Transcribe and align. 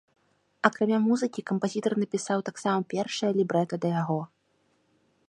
Акрамя 0.67 0.99
музыкі, 1.07 1.43
кампазітар 1.51 1.93
напісаў 2.03 2.39
таксама 2.49 2.79
першае 2.95 3.31
лібрэта 3.39 3.73
да 3.85 3.93
яго. 4.01 4.21